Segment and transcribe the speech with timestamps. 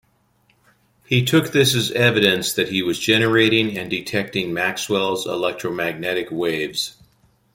[1.05, 6.95] He took this as evidence that he was generating and detecting Maxwell's electromagnetic waves.